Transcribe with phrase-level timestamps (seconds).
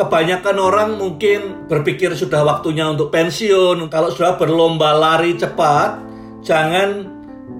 [0.00, 3.92] kebanyakan orang mungkin berpikir sudah waktunya untuk pensiun.
[3.92, 6.00] Kalau sudah berlomba lari cepat,
[6.40, 7.04] jangan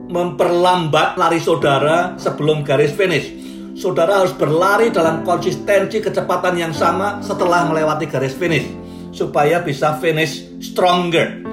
[0.08, 3.28] memperlambat lari saudara sebelum garis finish.
[3.76, 8.64] Saudara harus berlari dalam konsistensi kecepatan yang sama setelah melewati garis finish
[9.12, 11.49] supaya bisa finish stronger.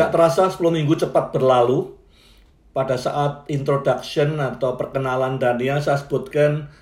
[0.00, 1.92] Tidak terasa 10 minggu cepat berlalu.
[2.72, 6.72] Pada saat introduction atau perkenalan Daniel, saya sebutkan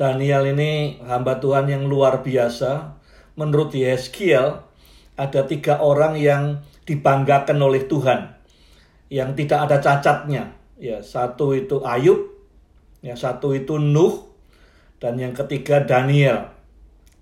[0.00, 2.96] Daniel ini hamba Tuhan yang luar biasa.
[3.36, 4.64] Menurut Yeskiel,
[5.12, 8.32] ada tiga orang yang dibanggakan oleh Tuhan.
[9.12, 10.56] Yang tidak ada cacatnya.
[10.80, 12.32] Ya, satu itu Ayub,
[13.04, 14.24] yang satu itu Nuh,
[15.04, 16.48] dan yang ketiga Daniel.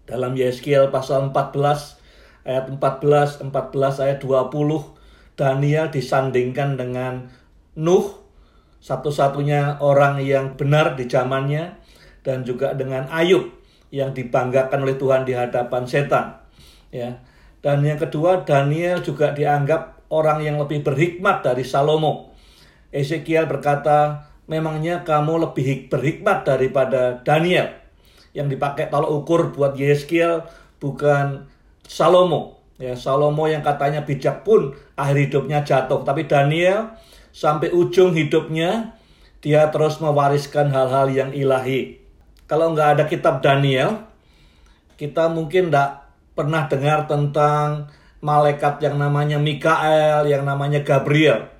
[0.06, 1.98] Dalam Yeskiel pasal 14
[2.46, 5.01] ayat 14, 14 ayat 20
[5.34, 7.32] Daniel disandingkan dengan
[7.72, 8.20] Nuh,
[8.84, 11.80] satu-satunya orang yang benar di zamannya,
[12.20, 13.48] dan juga dengan Ayub
[13.92, 16.40] yang dibanggakan oleh Tuhan di hadapan setan.
[16.92, 17.20] Ya.
[17.62, 22.34] Dan yang kedua, Daniel juga dianggap orang yang lebih berhikmat dari Salomo.
[22.92, 27.72] Ezekiel berkata, memangnya kamu lebih berhikmat daripada Daniel.
[28.36, 30.44] Yang dipakai tolak ukur buat Yeskiel
[30.80, 31.46] bukan
[31.84, 36.02] Salomo, Ya, Salomo yang katanya bijak pun akhir hidupnya jatuh.
[36.02, 36.98] Tapi Daniel
[37.30, 38.98] sampai ujung hidupnya
[39.38, 42.02] dia terus mewariskan hal-hal yang ilahi.
[42.50, 44.02] Kalau nggak ada kitab Daniel,
[44.98, 45.90] kita mungkin nggak
[46.34, 47.86] pernah dengar tentang
[48.18, 51.54] malaikat yang namanya Mikael, yang namanya Gabriel.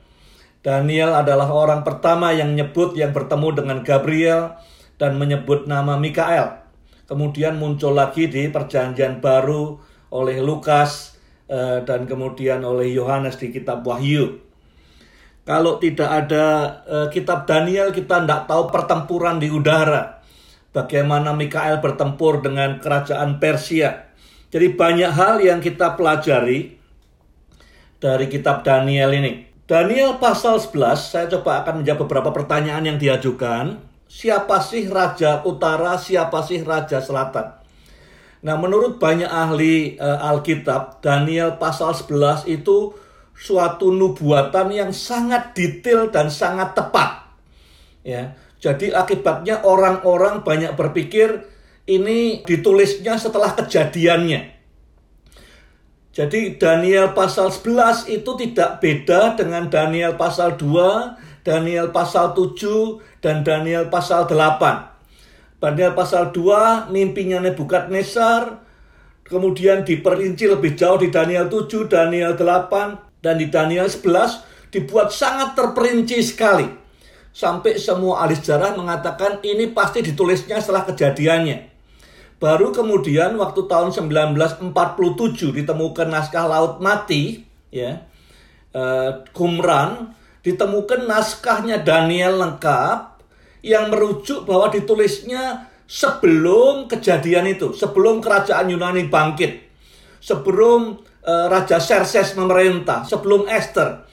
[0.58, 4.58] Daniel adalah orang pertama yang nyebut yang bertemu dengan Gabriel
[4.98, 6.66] dan menyebut nama Mikael.
[7.06, 9.78] Kemudian muncul lagi di perjanjian baru
[10.10, 11.11] oleh Lukas
[11.84, 14.40] dan kemudian oleh Yohanes di kitab Wahyu.
[15.42, 16.46] Kalau tidak ada
[16.86, 20.22] uh, kitab Daniel, kita tidak tahu pertempuran di udara.
[20.70, 24.08] Bagaimana Mikael bertempur dengan kerajaan Persia.
[24.48, 26.78] Jadi banyak hal yang kita pelajari
[27.98, 29.50] dari kitab Daniel ini.
[29.66, 33.80] Daniel pasal 11, saya coba akan menjawab beberapa pertanyaan yang diajukan.
[34.06, 37.61] Siapa sih Raja Utara, siapa sih Raja Selatan?
[38.42, 42.90] Nah, menurut banyak ahli uh, Alkitab, Daniel pasal 11 itu
[43.38, 47.32] suatu nubuatan yang sangat detail dan sangat tepat.
[48.02, 48.34] Ya.
[48.62, 51.46] Jadi akibatnya orang-orang banyak berpikir
[51.86, 54.54] ini ditulisnya setelah kejadiannya.
[56.12, 63.42] Jadi Daniel pasal 11 itu tidak beda dengan Daniel pasal 2, Daniel pasal 7, dan
[63.42, 64.91] Daniel pasal 8.
[65.62, 68.58] Daniel pasal 2 mimpinya Nebukadnezar
[69.22, 75.54] kemudian diperinci lebih jauh di Daniel 7, Daniel 8 dan di Daniel 11 dibuat sangat
[75.54, 76.66] terperinci sekali.
[77.32, 81.70] Sampai semua ahli sejarah mengatakan ini pasti ditulisnya setelah kejadiannya.
[82.36, 84.74] Baru kemudian waktu tahun 1947
[85.62, 88.02] ditemukan naskah Laut Mati, ya,
[88.74, 90.12] uh, Qumran,
[90.42, 93.11] ditemukan naskahnya Daniel lengkap,
[93.62, 99.70] yang merujuk bahwa ditulisnya sebelum kejadian itu, sebelum kerajaan Yunani bangkit,
[100.18, 104.06] sebelum uh, Raja Xerxes memerintah, sebelum Esther.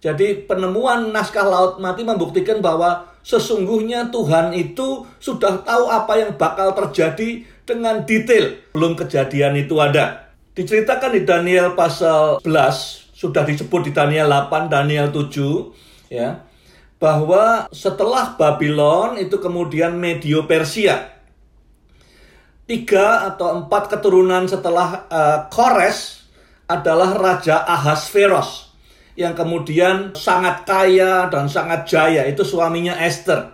[0.00, 6.76] Jadi penemuan naskah Laut Mati membuktikan bahwa sesungguhnya Tuhan itu sudah tahu apa yang bakal
[6.76, 10.28] terjadi dengan detail belum kejadian itu ada.
[10.52, 16.44] Diceritakan di Daniel pasal 11, sudah disebut di Daniel 8, Daniel 7, ya
[17.04, 21.12] bahwa setelah Babylon itu kemudian Medio Persia.
[22.64, 26.24] Tiga atau empat keturunan setelah uh, Kores
[26.64, 28.72] adalah Raja Ahasveros
[29.20, 32.24] yang kemudian sangat kaya dan sangat jaya.
[32.24, 33.52] Itu suaminya Esther.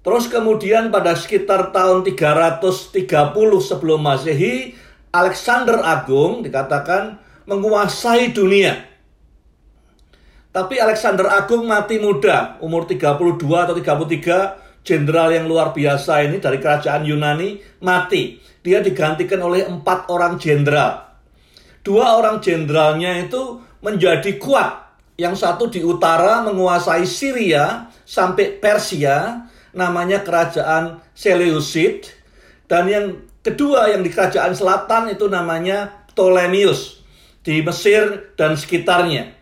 [0.00, 3.12] Terus kemudian pada sekitar tahun 330
[3.60, 4.72] sebelum Masehi,
[5.12, 8.95] Alexander Agung dikatakan menguasai dunia.
[10.56, 16.56] Tapi Alexander Agung mati muda, umur 32 atau 33, jenderal yang luar biasa ini dari
[16.56, 18.40] kerajaan Yunani mati.
[18.64, 21.12] Dia digantikan oleh empat orang jenderal.
[21.84, 24.96] Dua orang jenderalnya itu menjadi kuat.
[25.20, 29.44] Yang satu di utara menguasai Syria sampai Persia,
[29.76, 32.08] namanya kerajaan Seleucid.
[32.64, 33.06] Dan yang
[33.44, 37.04] kedua yang di kerajaan selatan itu namanya Ptolemeus
[37.44, 39.36] di Mesir dan sekitarnya.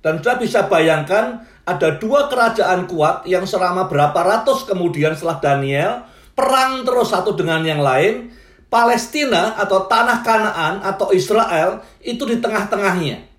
[0.00, 5.92] Dan sudah bisa bayangkan ada dua kerajaan kuat yang selama berapa ratus kemudian setelah Daniel
[6.32, 8.32] perang terus satu dengan yang lain.
[8.70, 13.30] Palestina atau tanah Kanaan atau Israel itu di tengah-tengahnya.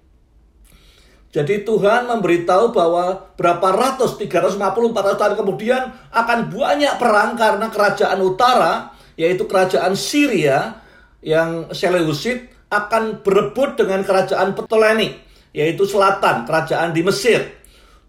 [1.31, 5.81] Jadi Tuhan memberitahu bahwa berapa ratus, 350, 400 tahun kemudian
[6.11, 10.83] akan banyak perang karena kerajaan utara, yaitu kerajaan Syria
[11.23, 15.15] yang Seleucid akan berebut dengan kerajaan Ptolemy,
[15.51, 17.62] yaitu selatan, kerajaan di Mesir.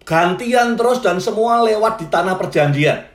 [0.03, 3.07] Gantian terus dan semua lewat di tanah perjanjian.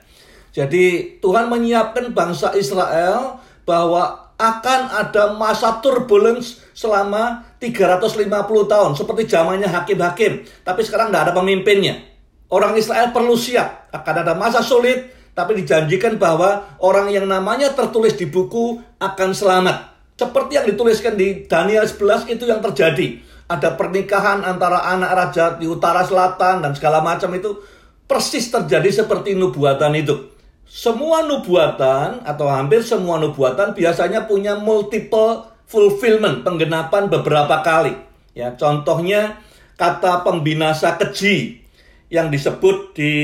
[0.57, 3.37] Jadi Tuhan menyiapkan bangsa Israel
[3.69, 8.25] bahwa akan ada masa turbulence selama 350
[8.71, 10.47] tahun seperti zamannya hakim-hakim.
[10.65, 12.01] Tapi sekarang tidak ada pemimpinnya.
[12.49, 13.93] Orang Israel perlu siap.
[13.93, 19.95] Akan ada masa sulit tapi dijanjikan bahwa orang yang namanya tertulis di buku akan selamat.
[20.19, 25.65] Seperti yang dituliskan di Daniel 11 itu yang terjadi ada pernikahan antara anak raja di
[25.65, 27.57] utara selatan dan segala macam itu
[28.05, 36.45] persis terjadi seperti nubuatan itu semua nubuatan atau hampir semua nubuatan biasanya punya multiple fulfillment,
[36.45, 37.97] penggenapan beberapa kali.
[38.37, 39.41] Ya, contohnya
[39.81, 41.65] kata pembinasa keji
[42.13, 43.15] yang disebut di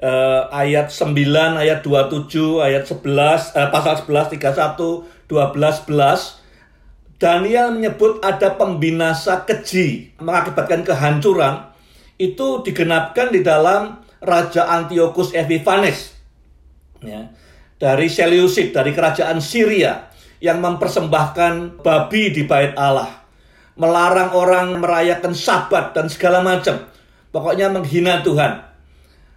[0.00, 6.43] uh, ayat 9, ayat 27, ayat 11, uh, eh, pasal 11, 31, 12, 11.
[7.16, 11.70] Daniel menyebut ada pembinasa keji mengakibatkan kehancuran
[12.18, 16.14] itu digenapkan di dalam Raja Antiochus Epiphanes
[17.04, 17.28] ya,
[17.76, 20.08] dari Seleucid, dari kerajaan Syria
[20.40, 23.24] yang mempersembahkan babi di bait Allah,
[23.76, 26.84] melarang orang merayakan sabat dan segala macam.
[27.32, 28.62] Pokoknya menghina Tuhan.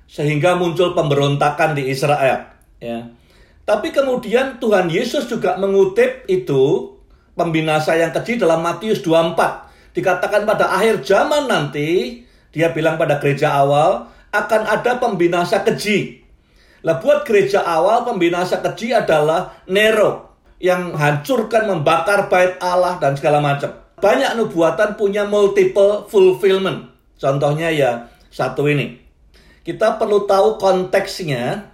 [0.07, 2.47] Sehingga muncul pemberontakan di Israel,
[2.79, 3.11] ya.
[3.67, 6.95] Tapi kemudian Tuhan Yesus juga mengutip itu
[7.37, 9.93] pembinasa yang keji dalam Matius 24.
[9.93, 16.27] Dikatakan pada akhir zaman nanti, dia bilang pada gereja awal, akan ada pembinasa keji
[16.85, 23.41] lah buat gereja awal pembinasa keji adalah Nero yang hancurkan membakar bait Allah dan segala
[23.41, 23.73] macam.
[23.97, 26.93] Banyak nubuatan punya multiple fulfillment.
[27.17, 29.01] Contohnya ya satu ini.
[29.65, 31.65] Kita perlu tahu konteksnya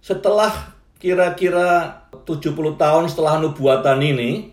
[0.00, 4.51] setelah kira-kira 70 tahun setelah nubuatan ini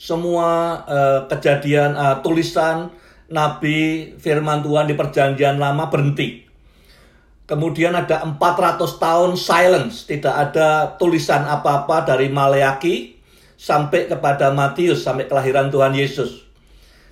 [0.00, 2.88] semua uh, kejadian uh, tulisan
[3.28, 6.48] nabi firman Tuhan di perjanjian lama berhenti.
[7.44, 13.20] Kemudian ada 400 tahun silence, tidak ada tulisan apa-apa dari Maleaki
[13.58, 16.46] sampai kepada Matius, sampai kelahiran Tuhan Yesus.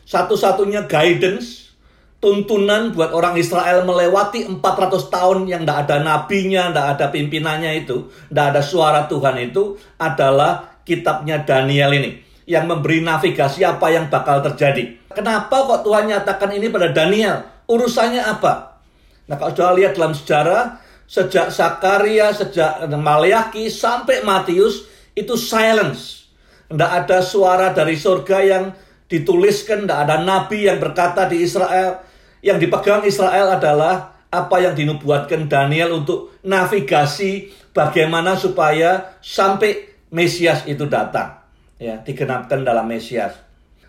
[0.06, 1.74] Satu-satunya guidance,
[2.22, 8.08] tuntunan buat orang Israel melewati 400 tahun yang tidak ada nabinya, tidak ada pimpinannya itu,
[8.30, 14.40] tidak ada suara Tuhan itu adalah kitabnya Daniel ini yang memberi navigasi apa yang bakal
[14.40, 14.96] terjadi.
[15.12, 17.44] Kenapa kok Tuhan nyatakan ini pada Daniel?
[17.68, 18.80] Urusannya apa?
[19.28, 26.32] Nah kalau sudah lihat dalam sejarah, sejak Sakaria, sejak Maleaki sampai Matius, itu silence.
[26.72, 28.64] Tidak ada suara dari surga yang
[29.12, 32.00] dituliskan, tidak ada nabi yang berkata di Israel.
[32.40, 40.88] Yang dipegang Israel adalah apa yang dinubuatkan Daniel untuk navigasi bagaimana supaya sampai Mesias itu
[40.88, 41.47] datang.
[41.78, 43.38] Ya, digenapkan dalam Mesias.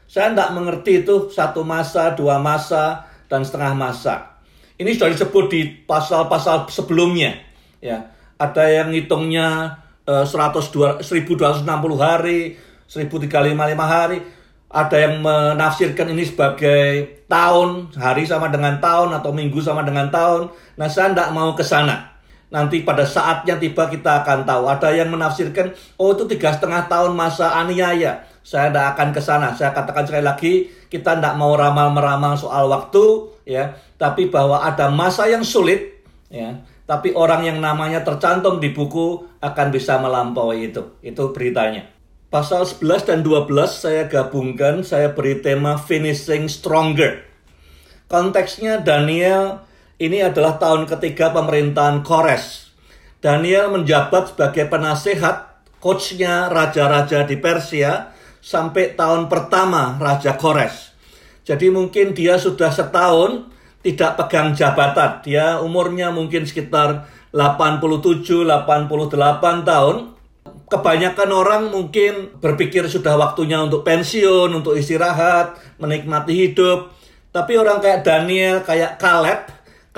[0.10, 4.42] Saya tidak mengerti itu satu masa, dua masa, dan setengah masa.
[4.78, 7.38] Ini sudah disebut di pasal-pasal sebelumnya.
[7.82, 9.78] Ya, ada yang ngitungnya
[10.10, 11.66] uh, 100 1260
[11.98, 12.58] hari,
[12.90, 14.20] 1355 hari.
[14.70, 20.54] Ada yang menafsirkan ini sebagai tahun, hari sama dengan tahun atau minggu sama dengan tahun.
[20.78, 22.19] Nah, saya tidak mau ke sana.
[22.50, 24.66] Nanti pada saatnya tiba kita akan tahu.
[24.66, 28.26] Ada yang menafsirkan, oh itu tiga setengah tahun masa aniaya.
[28.42, 29.54] Saya tidak akan ke sana.
[29.54, 30.54] Saya katakan sekali lagi,
[30.90, 37.14] kita tidak mau ramal-meramal soal waktu, ya tapi bahwa ada masa yang sulit ya tapi
[37.14, 41.90] orang yang namanya tercantum di buku akan bisa melampaui itu itu beritanya
[42.32, 47.26] pasal 11 dan 12 saya gabungkan saya beri tema finishing stronger
[48.08, 49.68] konteksnya Daniel
[50.00, 52.70] ini adalah tahun ketiga pemerintahan Kores
[53.20, 60.96] Daniel menjabat sebagai penasehat coachnya raja-raja di Persia sampai tahun pertama Raja Kores.
[61.44, 63.52] Jadi mungkin dia sudah setahun
[63.84, 65.20] tidak pegang jabatan.
[65.28, 69.96] Dia umurnya mungkin sekitar 87, 88 tahun.
[70.70, 76.94] Kebanyakan orang mungkin berpikir sudah waktunya untuk pensiun, untuk istirahat, menikmati hidup.
[77.36, 79.50] Tapi orang kayak Daniel, kayak Caleb,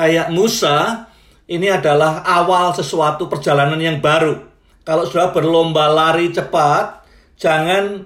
[0.02, 1.06] kayak Musa,
[1.46, 4.42] ini adalah awal sesuatu perjalanan yang baru.
[4.82, 7.06] Kalau sudah berlomba lari cepat,
[7.38, 8.02] jangan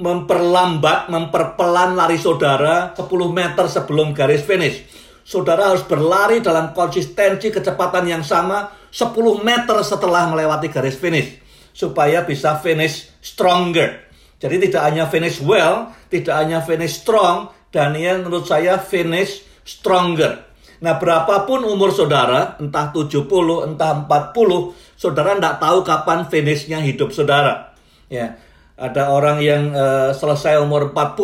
[0.00, 8.06] memperlambat, memperpelan lari saudara 10 meter sebelum garis finish saudara harus berlari dalam konsistensi kecepatan
[8.06, 11.42] yang sama 10 meter setelah melewati garis finish.
[11.76, 14.00] supaya bisa finish stronger.
[14.40, 20.45] Jadi tidak hanya finish well, tidak hanya finish strong, Daniel menurut saya finish stronger.
[20.80, 23.24] Nah berapapun umur saudara, entah 70,
[23.64, 27.72] entah 40, saudara tidak tahu kapan finishnya hidup saudara.
[28.12, 28.36] Ya,
[28.76, 31.16] ada orang yang uh, selesai umur 40,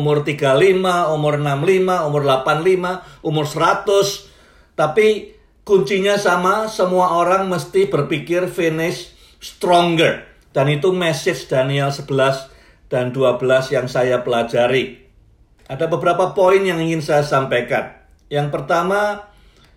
[0.00, 4.72] umur 35, umur 65, umur 85, umur 100.
[4.72, 5.36] Tapi
[5.68, 10.24] kuncinya sama, semua orang mesti berpikir finish stronger.
[10.56, 15.04] Dan itu message Daniel 11 dan 12 yang saya pelajari.
[15.68, 18.03] Ada beberapa poin yang ingin saya sampaikan.
[18.28, 19.28] Yang pertama,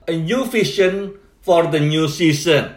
[0.08, 2.72] a new vision for the new season.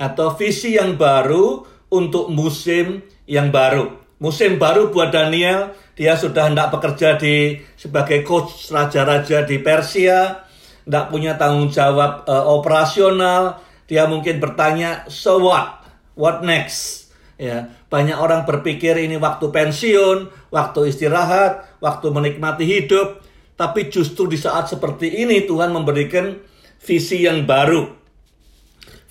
[0.00, 4.00] Atau visi yang baru untuk musim yang baru.
[4.20, 10.44] Musim baru buat Daniel, dia sudah hendak bekerja di sebagai coach raja-raja di Persia,
[10.84, 15.82] tidak punya tanggung jawab uh, operasional, dia mungkin bertanya, so what?
[16.20, 17.08] What next?
[17.40, 23.24] Ya, banyak orang berpikir ini waktu pensiun, waktu istirahat, waktu menikmati hidup,
[23.60, 26.32] tapi justru di saat seperti ini Tuhan memberikan
[26.80, 27.92] visi yang baru.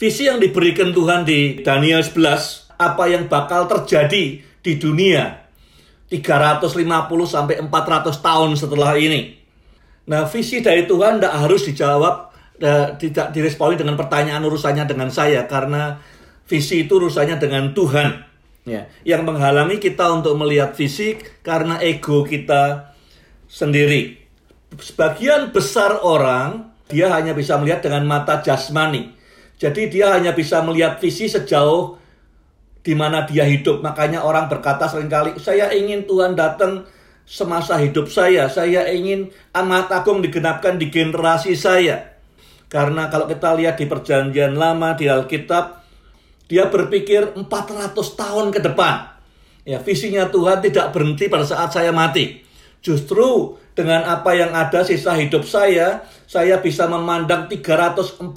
[0.02, 5.46] Visi yang diberikan Tuhan di Daniel 11, apa yang bakal terjadi di dunia
[6.10, 6.82] 350
[7.30, 9.38] sampai 400 tahun setelah ini.
[10.10, 12.16] Nah, visi dari Tuhan tidak harus dijawab,
[12.58, 16.02] eh, tidak diresponi dengan pertanyaan urusannya dengan saya, karena
[16.50, 18.26] visi itu urusannya dengan Tuhan.
[18.66, 22.94] Ya, yang menghalangi kita untuk melihat fisik karena ego kita
[23.46, 24.19] sendiri.
[24.78, 29.14] Sebagian besar orang dia hanya bisa melihat dengan mata jasmani.
[29.58, 31.98] Jadi dia hanya bisa melihat visi sejauh
[32.80, 33.86] di mana dia hidup.
[33.86, 36.90] Makanya orang berkata sering kali, saya ingin Tuhan datang
[37.30, 38.50] semasa hidup saya.
[38.50, 42.18] Saya ingin amat agung digenapkan di generasi saya.
[42.70, 45.82] Karena kalau kita lihat di perjanjian lama, di Alkitab,
[46.50, 49.22] dia berpikir 400 tahun ke depan.
[49.70, 52.49] Ya, visinya Tuhan tidak berhenti pada saat saya mati.
[52.80, 58.32] Justru dengan apa yang ada sisa hidup saya, saya bisa memandang 300-400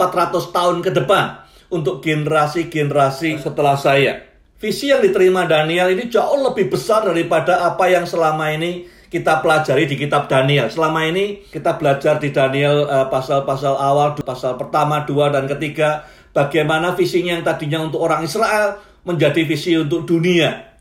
[0.55, 4.33] tahun ke depan untuk generasi-generasi setelah saya.
[4.63, 9.85] Visi yang diterima Daniel ini jauh lebih besar daripada apa yang selama ini kita pelajari
[9.85, 10.73] di kitab Daniel.
[10.73, 16.09] Selama ini kita belajar di Daniel eh, pasal-pasal uh, awal, pasal pertama, dua, dan ketiga
[16.33, 20.72] bagaimana visinya yang tadinya untuk orang Israel menjadi visi untuk dunia.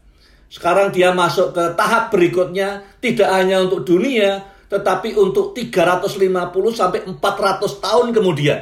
[0.51, 6.31] Sekarang dia masuk ke tahap berikutnya tidak hanya untuk dunia tetapi untuk 350
[6.71, 8.59] sampai 400 tahun kemudian.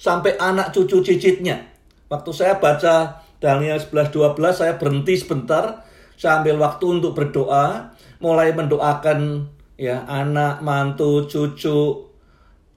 [0.00, 1.64] Sampai anak cucu cicitnya.
[2.08, 5.84] Waktu saya baca Daniel 11 12 saya berhenti sebentar.
[6.16, 7.92] Saya ambil waktu untuk berdoa.
[8.20, 9.48] Mulai mendoakan
[9.80, 12.08] ya anak mantu cucu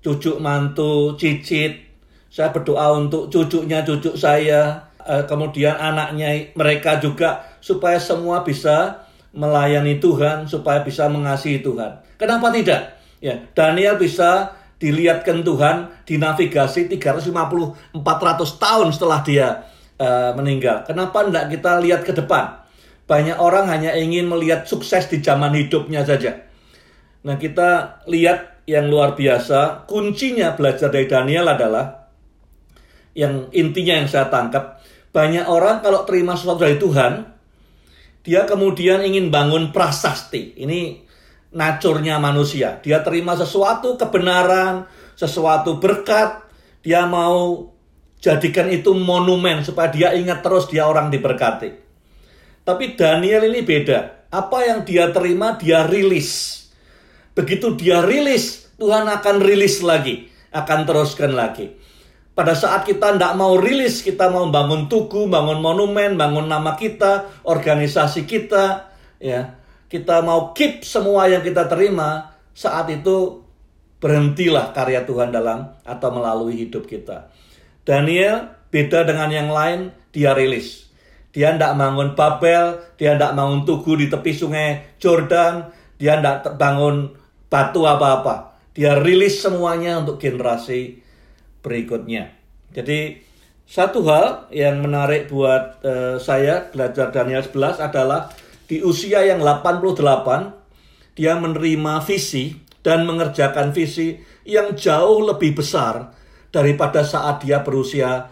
[0.03, 1.79] cucu mantu cicit.
[2.27, 10.03] Saya berdoa untuk cucunya cucu saya, eh, kemudian anaknya mereka juga supaya semua bisa melayani
[10.03, 12.03] Tuhan, supaya bisa mengasihi Tuhan.
[12.19, 12.99] Kenapa tidak?
[13.23, 14.51] Ya, Daniel bisa
[14.83, 18.03] dilihatkan Tuhan dinavigasi 350 400
[18.59, 19.47] tahun setelah dia
[19.95, 20.83] uh, meninggal.
[20.83, 22.67] Kenapa tidak kita lihat ke depan?
[23.07, 26.43] Banyak orang hanya ingin melihat sukses di zaman hidupnya saja.
[27.23, 32.11] Nah, kita lihat yang luar biasa, kuncinya belajar dari Daniel adalah
[33.15, 37.32] yang intinya yang saya tangkap banyak orang kalau terima sesuatu dari Tuhan
[38.23, 40.55] dia kemudian ingin bangun prasasti.
[40.55, 41.03] Ini
[41.51, 42.79] nacurnya manusia.
[42.79, 44.87] Dia terima sesuatu kebenaran
[45.19, 46.41] sesuatu berkat.
[46.83, 47.67] Dia mau
[48.23, 51.83] jadikan itu monumen supaya dia ingat terus dia orang diberkati.
[52.63, 54.31] Tapi Daniel ini beda.
[54.31, 56.63] Apa yang dia terima dia rilis.
[57.35, 61.73] Begitu dia rilis Tuhan akan rilis lagi akan teruskan lagi
[62.33, 67.45] pada saat kita tidak mau rilis, kita mau bangun tugu, bangun monumen, bangun nama kita,
[67.45, 68.89] organisasi kita,
[69.21, 69.53] ya,
[69.85, 73.45] kita mau keep semua yang kita terima, saat itu
[74.01, 77.29] berhentilah karya Tuhan dalam atau melalui hidup kita.
[77.85, 80.89] Daniel beda dengan yang lain, dia rilis.
[81.33, 85.69] Dia tidak bangun Babel, dia tidak bangun tugu di tepi sungai Jordan,
[86.01, 87.13] dia tidak bangun
[87.49, 88.57] batu apa-apa.
[88.73, 91.02] Dia rilis semuanya untuk generasi
[91.63, 92.35] berikutnya.
[92.75, 93.23] Jadi
[93.63, 98.29] satu hal yang menarik buat uh, saya belajar Daniel 11 adalah
[98.67, 102.53] di usia yang 88 dia menerima visi
[102.83, 106.11] dan mengerjakan visi yang jauh lebih besar
[106.51, 108.27] daripada saat dia berusia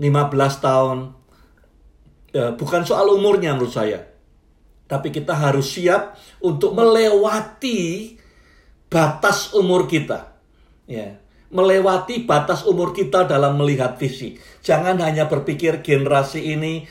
[0.00, 0.98] 15 tahun.
[2.34, 4.00] Ya, bukan soal umurnya menurut saya.
[4.88, 8.14] Tapi kita harus siap untuk melewati
[8.88, 10.34] batas umur kita.
[10.88, 11.23] Ya
[11.54, 14.34] melewati batas umur kita dalam melihat visi.
[14.66, 16.84] Jangan hanya berpikir generasi ini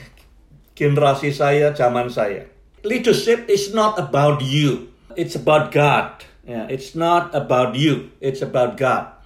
[0.73, 2.47] generasi saya, zaman saya.
[2.87, 4.89] Leadership is not about you.
[5.19, 6.23] It's about God.
[6.43, 8.11] Yeah, it's not about you.
[8.19, 9.19] It's about God.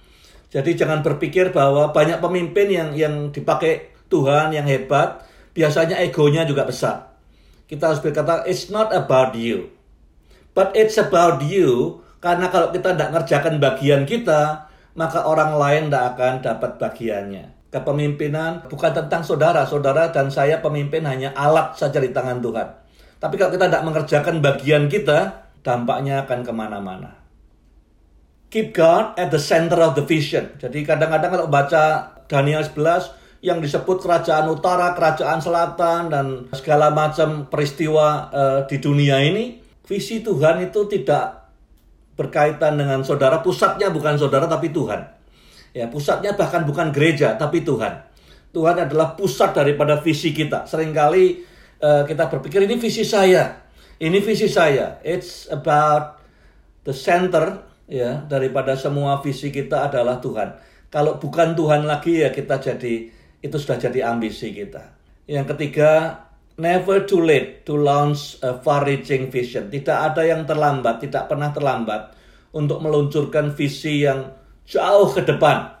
[0.48, 6.64] Jadi jangan berpikir bahwa banyak pemimpin yang yang dipakai Tuhan yang hebat, biasanya egonya juga
[6.64, 7.10] besar.
[7.68, 9.68] Kita harus berkata, it's not about you.
[10.56, 14.67] But it's about you, karena kalau kita tidak ngerjakan bagian kita,
[14.98, 19.64] maka orang lain tidak akan dapat bagiannya kepemimpinan bukan tentang saudara.
[19.68, 22.68] Saudara dan saya pemimpin hanya alat saja di tangan Tuhan.
[23.18, 27.10] Tapi kalau kita tidak mengerjakan bagian kita, dampaknya akan ke mana-mana.
[28.48, 30.56] Keep God at the center of the vision.
[30.56, 36.26] Jadi kadang-kadang kalau baca Daniel 11 yang disebut kerajaan utara, kerajaan selatan, dan
[36.56, 41.47] segala macam peristiwa uh, di dunia ini, visi Tuhan itu tidak
[42.18, 43.38] berkaitan dengan saudara.
[43.38, 45.06] Pusatnya bukan saudara, tapi Tuhan.
[45.70, 48.02] Ya, pusatnya bahkan bukan gereja, tapi Tuhan.
[48.50, 50.66] Tuhan adalah pusat daripada visi kita.
[50.66, 51.24] Seringkali
[51.78, 53.62] uh, kita berpikir ini visi saya,
[54.02, 54.98] ini visi saya.
[55.06, 56.18] It's about
[56.82, 60.58] the center ya daripada semua visi kita adalah Tuhan.
[60.88, 64.96] Kalau bukan Tuhan lagi ya kita jadi itu sudah jadi ambisi kita.
[65.28, 66.24] Yang ketiga,
[66.58, 69.70] never too late to launch a far-reaching vision.
[69.70, 72.18] Tidak ada yang terlambat, tidak pernah terlambat
[72.50, 74.34] untuk meluncurkan visi yang
[74.66, 75.78] jauh ke depan.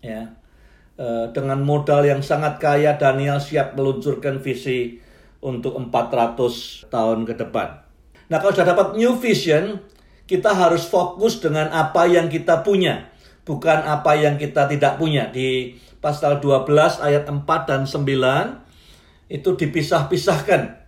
[0.00, 0.32] Ya.
[0.96, 4.96] E, dengan modal yang sangat kaya Daniel siap meluncurkan visi
[5.44, 7.68] untuk 400 tahun ke depan.
[8.32, 9.78] Nah, kalau sudah dapat new vision,
[10.24, 13.12] kita harus fokus dengan apa yang kita punya,
[13.46, 15.28] bukan apa yang kita tidak punya.
[15.30, 18.65] Di pasal 12 ayat 4 dan 9
[19.26, 20.86] itu dipisah-pisahkan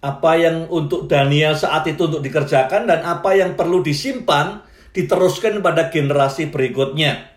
[0.00, 4.64] apa yang untuk Daniel saat itu untuk dikerjakan dan apa yang perlu disimpan
[4.96, 7.28] diteruskan pada generasi berikutnya.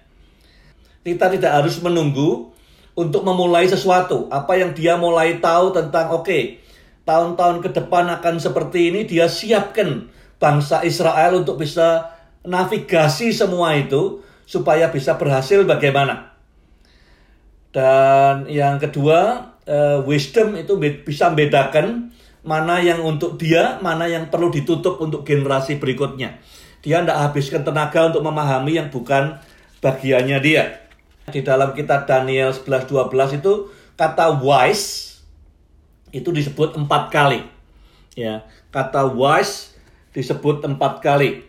[1.03, 2.55] Kita tidak harus menunggu
[2.95, 4.31] untuk memulai sesuatu.
[4.31, 6.43] Apa yang dia mulai tahu tentang oke, okay,
[7.03, 10.07] tahun-tahun ke depan akan seperti ini, dia siapkan
[10.39, 12.15] bangsa Israel untuk bisa
[12.47, 16.31] navigasi semua itu supaya bisa berhasil bagaimana.
[17.75, 22.11] Dan yang kedua, uh, wisdom itu bisa membedakan
[22.43, 26.43] mana yang untuk dia, mana yang perlu ditutup untuk generasi berikutnya.
[26.83, 29.39] Dia tidak habiskan tenaga untuk memahami yang bukan
[29.79, 30.83] bagiannya dia.
[31.31, 35.19] Di dalam kitab Daniel 11-12 itu kata wise
[36.11, 37.47] itu disebut empat kali.
[38.19, 38.43] Ya,
[38.75, 39.79] kata wise
[40.11, 41.47] disebut empat kali.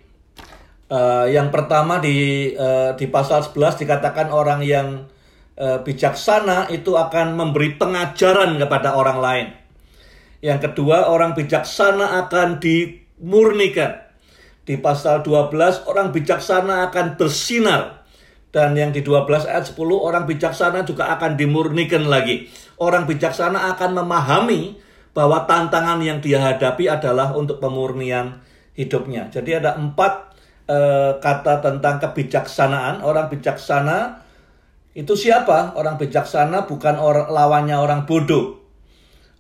[0.87, 5.11] Uh, yang pertama di uh, di pasal 11 dikatakan orang yang
[5.59, 9.47] uh, bijaksana itu akan memberi pengajaran kepada orang lain.
[10.45, 14.05] Yang kedua, orang bijaksana akan dimurnikan.
[14.65, 18.05] Di pasal 12 orang bijaksana akan bersinar.
[18.55, 22.47] Dan yang di 12 ayat 10 orang bijaksana juga akan dimurnikan lagi.
[22.79, 24.79] Orang bijaksana akan memahami
[25.11, 28.39] bahwa tantangan yang dia hadapi adalah untuk pemurnian
[28.79, 29.31] hidupnya.
[29.31, 30.35] Jadi ada empat
[30.67, 30.79] e,
[31.19, 33.03] kata tentang kebijaksanaan.
[33.03, 34.24] Orang bijaksana
[34.95, 35.75] itu siapa?
[35.75, 38.63] Orang bijaksana bukan orang lawannya orang bodoh.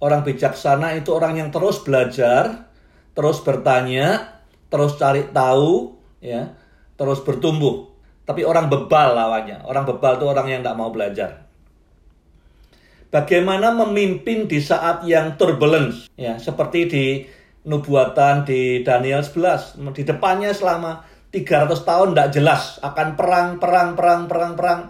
[0.03, 2.67] Orang bijaksana itu orang yang terus belajar,
[3.15, 6.59] terus bertanya, terus cari tahu, ya,
[6.99, 7.95] terus bertumbuh.
[8.27, 9.63] Tapi orang bebal lawannya.
[9.63, 11.47] Orang bebal itu orang yang tidak mau belajar.
[13.15, 17.07] Bagaimana memimpin di saat yang turbulence, ya, seperti di
[17.63, 19.79] nubuatan di Daniel 11.
[19.95, 24.81] Di depannya selama 300 tahun tidak jelas akan perang, perang, perang, perang, perang,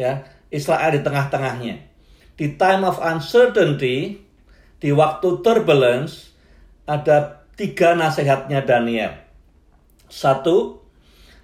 [0.00, 0.12] ya.
[0.48, 1.76] Israel di tengah-tengahnya.
[2.34, 4.24] Di time of uncertainty,
[4.80, 6.32] di waktu turbulence,
[6.88, 9.12] ada tiga nasihatnya Daniel.
[10.08, 10.80] Satu,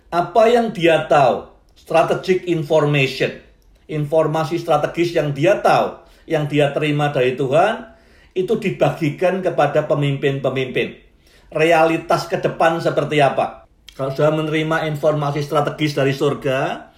[0.09, 3.45] apa yang dia tahu, strategic information,
[3.87, 7.95] informasi strategis yang dia tahu, yang dia terima dari Tuhan,
[8.35, 10.99] itu dibagikan kepada pemimpin-pemimpin.
[11.53, 13.69] Realitas ke depan seperti apa?
[13.95, 16.91] Kalau sudah menerima informasi strategis dari surga,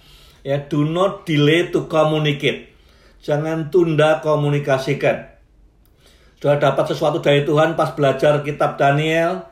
[0.49, 2.73] ya do not delay to communicate.
[3.21, 5.29] Jangan tunda komunikasikan.
[6.41, 9.45] Sudah dapat sesuatu dari Tuhan pas belajar kitab Daniel,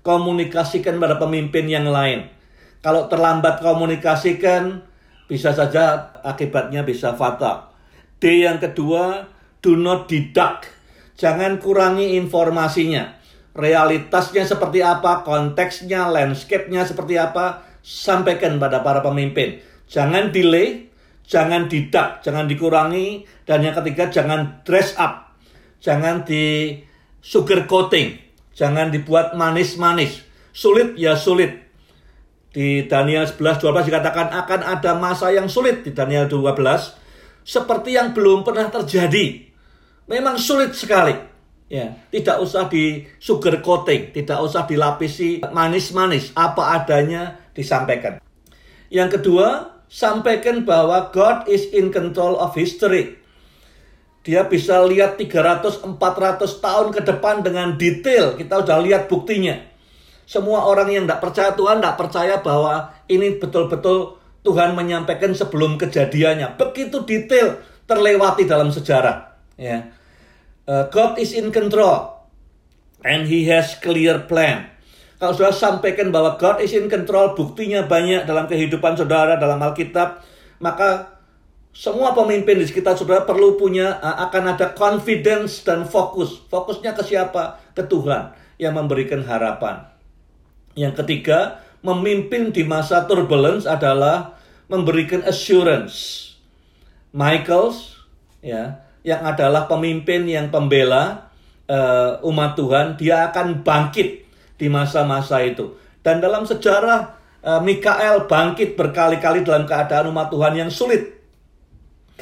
[0.00, 2.32] komunikasikan pada pemimpin yang lain.
[2.80, 4.80] Kalau terlambat komunikasikan,
[5.28, 7.68] bisa saja akibatnya bisa fatal.
[8.16, 9.28] D yang kedua,
[9.60, 10.70] do not deduct.
[11.20, 13.20] Jangan kurangi informasinya.
[13.52, 19.71] Realitasnya seperti apa, konteksnya, landscape-nya seperti apa, sampaikan pada para pemimpin.
[19.92, 20.88] Jangan delay,
[21.28, 25.36] jangan didak, jangan dikurangi, dan yang ketiga jangan dress up,
[25.84, 26.80] jangan di
[27.20, 28.18] sugar coating.
[28.52, 30.20] Jangan dibuat manis-manis.
[30.52, 31.56] Sulit ya sulit.
[32.52, 37.00] Di Daniel 11 12 dikatakan akan ada masa yang sulit di Daniel 12
[37.48, 39.48] seperti yang belum pernah terjadi.
[40.02, 41.14] memang sulit sekali.
[41.72, 48.20] Ya, tidak usah di sugar coating, tidak usah dilapisi manis-manis, apa adanya disampaikan.
[48.92, 53.20] Yang kedua, sampaikan bahwa God is in control of history.
[54.24, 55.92] Dia bisa lihat 300-400
[56.64, 58.40] tahun ke depan dengan detail.
[58.40, 59.60] Kita udah lihat buktinya.
[60.24, 66.56] Semua orang yang tidak percaya Tuhan tidak percaya bahwa ini betul-betul Tuhan menyampaikan sebelum kejadiannya.
[66.56, 69.36] Begitu detail terlewati dalam sejarah.
[69.60, 69.92] Ya.
[70.64, 72.24] Uh, God is in control
[73.04, 74.71] and He has clear plan.
[75.22, 80.18] Kalau sudah sampaikan bahwa God is in control, buktinya banyak dalam kehidupan saudara dalam Alkitab,
[80.58, 81.22] maka
[81.70, 86.42] semua pemimpin di sekitar saudara perlu punya uh, akan ada confidence dan fokus.
[86.50, 87.62] Fokusnya ke siapa?
[87.70, 89.86] Ke Tuhan yang memberikan harapan.
[90.74, 94.34] Yang ketiga, memimpin di masa turbulence adalah
[94.66, 96.34] memberikan assurance.
[97.14, 97.94] Michaels
[98.42, 101.30] ya yang adalah pemimpin yang pembela
[101.70, 104.21] uh, umat Tuhan, dia akan bangkit
[104.62, 105.74] di masa-masa itu.
[106.06, 111.18] Dan dalam sejarah uh, Mikael bangkit berkali-kali dalam keadaan umat Tuhan yang sulit.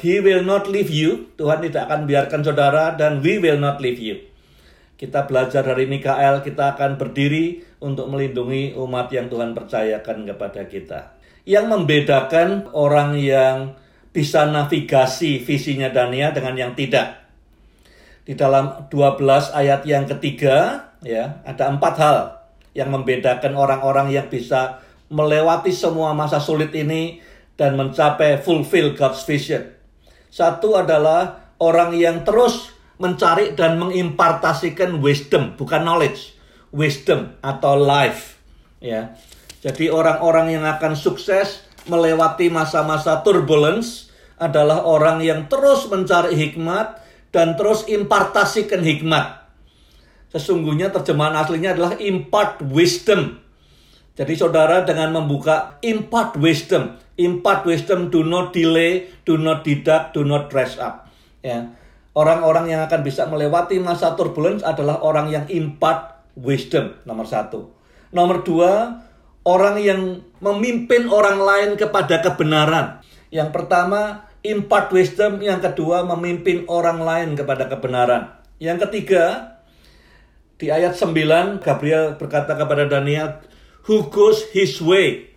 [0.01, 1.29] He will not leave you.
[1.37, 4.17] Tuhan tidak akan biarkan saudara dan we will not leave you.
[4.97, 11.17] Kita belajar dari Mikael, kita akan berdiri untuk melindungi umat yang Tuhan percayakan kepada kita.
[11.45, 13.77] Yang membedakan orang yang
[14.13, 17.17] bisa navigasi visinya Daniel dengan yang tidak.
[18.21, 22.17] Di dalam 12 ayat yang ketiga, ya, ada empat hal
[22.71, 24.79] yang membedakan orang-orang yang bisa
[25.11, 27.19] melewati semua masa sulit ini
[27.59, 29.67] dan mencapai fulfill God's vision.
[30.31, 36.37] Satu adalah orang yang terus mencari dan mengimpartasikan wisdom, bukan knowledge,
[36.71, 38.39] wisdom atau life,
[38.79, 39.17] ya.
[39.61, 44.09] Jadi orang-orang yang akan sukses melewati masa-masa turbulence
[44.41, 46.97] adalah orang yang terus mencari hikmat
[47.29, 49.40] dan terus impartasikan hikmat.
[50.31, 53.43] Sesungguhnya terjemahan aslinya adalah impart wisdom.
[54.15, 60.23] Jadi saudara dengan membuka impart wisdom, impart wisdom do not delay, do not deduct, do
[60.23, 61.11] not dress up.
[61.43, 61.75] Ya.
[62.11, 67.71] Orang-orang yang akan bisa melewati masa turbulence adalah orang yang impart wisdom, nomor satu.
[68.11, 68.99] Nomor dua,
[69.47, 72.99] orang yang memimpin orang lain kepada kebenaran.
[73.31, 75.39] Yang pertama, impart wisdom.
[75.39, 78.35] Yang kedua, memimpin orang lain kepada kebenaran.
[78.59, 79.55] Yang ketiga,
[80.61, 83.41] di ayat 9, Gabriel berkata kepada Daniel,
[83.89, 85.33] Who goes his way?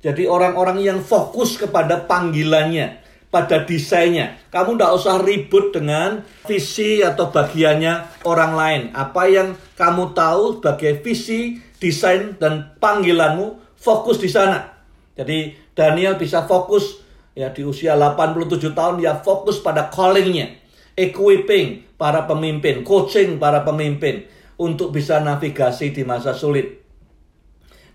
[0.00, 4.40] Jadi orang-orang yang fokus kepada panggilannya, pada desainnya.
[4.48, 8.82] Kamu tidak usah ribut dengan visi atau bagiannya orang lain.
[8.96, 14.72] Apa yang kamu tahu sebagai visi, desain, dan panggilanmu, fokus di sana.
[15.12, 17.04] Jadi Daniel bisa fokus
[17.36, 20.48] ya di usia 87 tahun dia fokus pada callingnya,
[20.96, 26.78] equipping para pemimpin, coaching para pemimpin untuk bisa navigasi di masa sulit.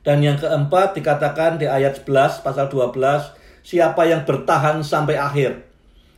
[0.03, 5.63] Dan yang keempat dikatakan di ayat 11 pasal 12, siapa yang bertahan sampai akhir.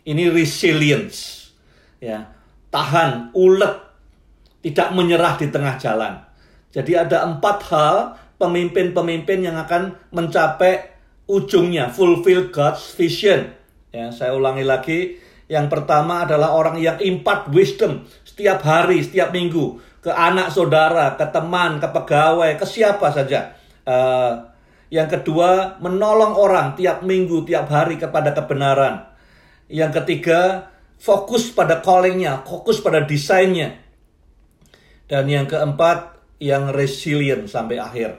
[0.09, 1.49] Ini resilience.
[2.01, 2.33] Ya,
[2.73, 3.77] tahan, ulet,
[4.65, 6.21] tidak menyerah di tengah jalan.
[6.69, 7.95] Jadi ada empat hal
[8.37, 13.53] pemimpin-pemimpin yang akan mencapai ujungnya fulfill God's vision.
[13.89, 14.99] Ya, saya ulangi lagi.
[15.49, 21.25] Yang pertama adalah orang yang impart wisdom setiap hari, setiap minggu ke anak saudara, ke
[21.31, 23.55] teman, ke pegawai, ke siapa saja.
[23.83, 24.47] Uh,
[24.89, 29.05] yang kedua, menolong orang tiap minggu, tiap hari kepada kebenaran.
[29.69, 33.77] Yang ketiga, fokus pada callingnya, fokus pada desainnya.
[35.05, 38.17] Dan yang keempat, yang resilient sampai akhir.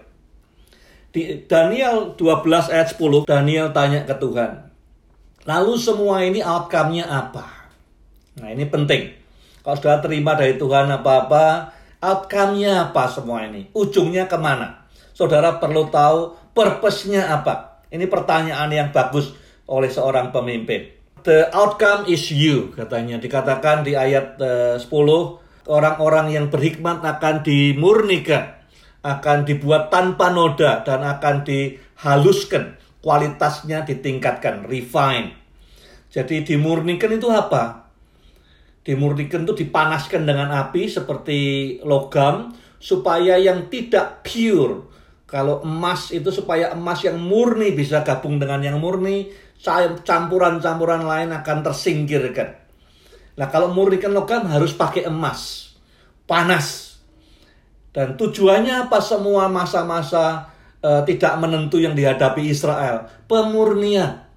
[1.10, 4.70] Di Daniel 12 ayat 10, Daniel tanya ke Tuhan.
[5.48, 7.50] Lalu semua ini outcome-nya apa?
[8.38, 9.19] Nah ini penting.
[9.60, 13.68] Kalau sudah terima dari Tuhan apa-apa, outcome-nya apa semua ini?
[13.76, 14.88] Ujungnya ke mana?
[15.12, 17.84] Saudara perlu tahu purpose-nya apa.
[17.92, 19.36] Ini pertanyaan yang bagus
[19.68, 20.88] oleh seorang pemimpin.
[21.20, 23.20] The outcome is you, katanya.
[23.20, 24.88] Dikatakan di ayat uh, 10,
[25.68, 28.60] orang-orang yang berhikmat akan dimurnikan
[29.00, 35.36] akan dibuat tanpa noda dan akan dihaluskan, kualitasnya ditingkatkan, refine.
[36.12, 37.89] Jadi dimurnikan itu apa?
[38.80, 41.38] Dimurnikan itu dipanaskan dengan api seperti
[41.84, 44.88] logam supaya yang tidak pure.
[45.28, 49.30] Kalau emas itu supaya emas yang murni bisa gabung dengan yang murni,
[50.02, 52.56] campuran-campuran lain akan tersingkirkan.
[53.36, 55.70] Nah kalau murnikan logam harus pakai emas,
[56.24, 56.98] panas,
[57.90, 60.46] dan tujuannya apa semua masa-masa
[60.82, 63.06] uh, tidak menentu yang dihadapi Israel?
[63.26, 64.29] Pemurnian.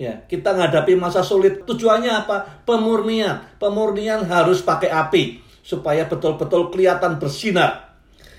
[0.00, 1.62] Ya, kita menghadapi masa sulit.
[1.68, 2.64] Tujuannya apa?
[2.66, 3.58] Pemurnian.
[3.60, 7.94] Pemurnian harus pakai api supaya betul-betul kelihatan bersinar.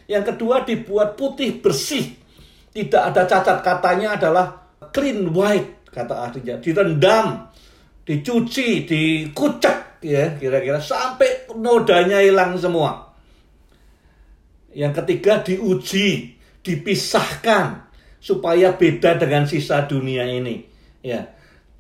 [0.06, 2.20] Yang kedua dibuat putih bersih.
[2.74, 4.46] Tidak ada cacat katanya adalah
[4.92, 6.58] clean white kata artinya.
[6.60, 7.48] Direndam,
[8.04, 13.16] dicuci, dikucek ya kira-kira sampai nodanya hilang semua.
[14.74, 16.36] Yang ketiga diuji,
[16.66, 17.88] dipisahkan
[18.18, 20.66] supaya beda dengan sisa dunia ini.
[21.06, 21.30] Ya,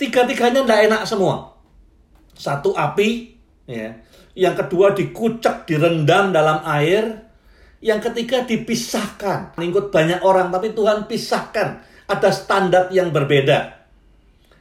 [0.03, 1.55] Tiga-tiganya tidak enak semua.
[2.35, 4.03] Satu api, ya.
[4.35, 7.23] Yang kedua dikucek, direndam dalam air.
[7.79, 9.55] Yang ketiga dipisahkan.
[9.55, 11.79] Mengikut banyak orang, tapi Tuhan pisahkan.
[12.11, 13.87] Ada standar yang berbeda.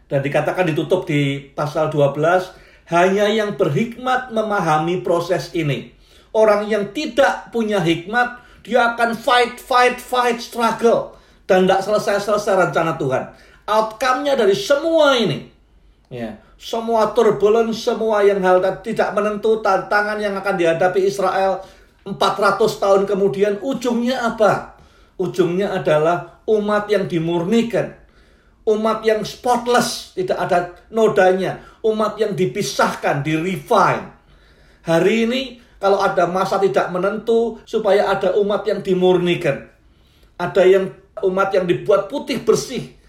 [0.07, 5.91] Dan dikatakan ditutup di pasal 12, hanya yang berhikmat memahami proses ini.
[6.31, 11.19] Orang yang tidak punya hikmat, dia akan fight, fight, fight, struggle.
[11.51, 15.51] Dan tidak selesai-selesai rencana Tuhan outcome-nya dari semua ini.
[16.13, 21.59] Ya, semua turbulence, semua yang hal tidak menentu, tantangan yang akan dihadapi Israel
[22.07, 24.79] 400 tahun kemudian, ujungnya apa?
[25.19, 27.99] Ujungnya adalah umat yang dimurnikan.
[28.63, 30.59] Umat yang spotless, tidak ada
[30.95, 31.63] nodanya.
[31.83, 34.15] Umat yang dipisahkan, di-refine.
[34.87, 35.43] Hari ini,
[35.83, 39.67] kalau ada masa tidak menentu, supaya ada umat yang dimurnikan.
[40.39, 40.95] Ada yang
[41.27, 43.02] umat yang dibuat putih bersih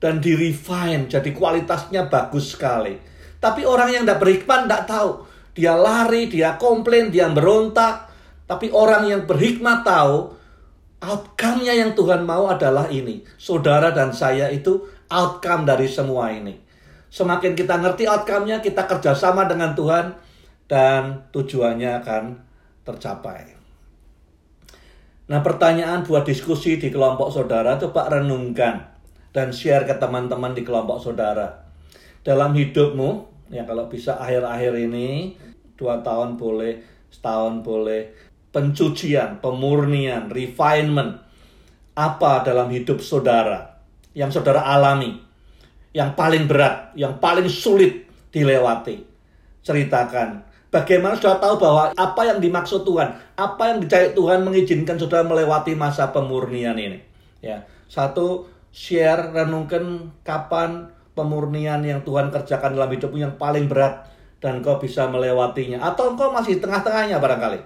[0.00, 2.96] dan di refine jadi kualitasnya bagus sekali.
[3.36, 5.10] Tapi orang yang tidak berhikmat tidak tahu.
[5.52, 8.08] Dia lari, dia komplain, dia berontak.
[8.48, 10.32] Tapi orang yang berhikmat tahu
[11.00, 13.24] outcome-nya yang Tuhan mau adalah ini.
[13.36, 16.56] Saudara dan saya itu outcome dari semua ini.
[17.10, 20.16] Semakin kita ngerti outcome-nya, kita kerjasama dengan Tuhan
[20.70, 22.24] dan tujuannya akan
[22.86, 23.58] tercapai.
[25.30, 28.89] Nah pertanyaan buat diskusi di kelompok saudara coba renungkan
[29.30, 31.66] dan share ke teman-teman di kelompok saudara.
[32.20, 33.10] Dalam hidupmu,
[33.50, 35.38] ya kalau bisa akhir-akhir ini,
[35.78, 38.12] dua tahun boleh, setahun boleh,
[38.50, 41.22] pencucian, pemurnian, refinement,
[41.94, 43.80] apa dalam hidup saudara
[44.12, 45.18] yang saudara alami,
[45.94, 49.06] yang paling berat, yang paling sulit dilewati.
[49.60, 55.26] Ceritakan bagaimana sudah tahu bahwa apa yang dimaksud Tuhan, apa yang dicari Tuhan mengizinkan saudara
[55.26, 56.98] melewati masa pemurnian ini.
[57.44, 64.06] Ya, satu share, renungkan kapan pemurnian yang Tuhan kerjakan dalam hidupmu yang paling berat
[64.40, 67.60] dan kau bisa melewatinya atau kau masih tengah-tengahnya barangkali.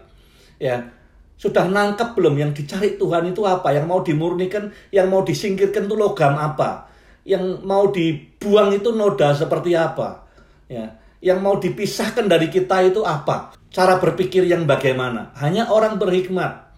[0.58, 0.90] Ya,
[1.38, 3.70] sudah nangkep belum yang dicari Tuhan itu apa?
[3.70, 6.90] Yang mau dimurnikan, yang mau disingkirkan itu logam apa?
[7.22, 10.26] Yang mau dibuang itu noda seperti apa?
[10.66, 13.54] Ya, yang mau dipisahkan dari kita itu apa?
[13.70, 15.34] Cara berpikir yang bagaimana?
[15.38, 16.70] Hanya orang berhikmat